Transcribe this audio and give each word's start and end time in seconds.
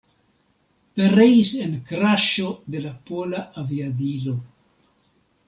Pereis 0.99 1.51
en 1.65 1.75
kraŝo 1.89 2.47
de 2.77 2.83
la 2.87 2.95
pola 3.11 3.45
aviadilo. 3.65 4.35